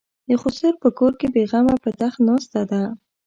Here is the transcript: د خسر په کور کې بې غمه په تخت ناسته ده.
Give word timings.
د 0.27 0.29
خسر 0.41 0.73
په 0.83 0.89
کور 0.99 1.13
کې 1.19 1.27
بې 1.33 1.43
غمه 1.51 1.75
په 1.83 1.89
تخت 1.99 2.19
ناسته 2.27 2.61
ده. 2.71 2.81